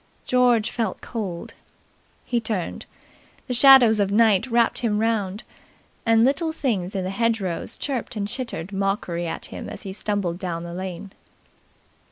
[0.25, 1.53] George felt cold.
[2.25, 2.87] He turned.
[3.45, 5.43] The shadows of night wrapped him round,
[6.07, 10.39] and little things in the hedgerows chirped and chittered mockery at him as he stumbled
[10.39, 11.11] down the lane.